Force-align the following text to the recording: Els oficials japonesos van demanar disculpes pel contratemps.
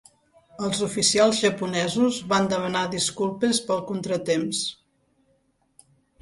Els 0.67 0.79
oficials 0.85 1.41
japonesos 1.43 2.17
van 2.31 2.47
demanar 2.55 2.81
disculpes 2.95 3.61
pel 3.69 3.85
contratemps. 3.93 4.65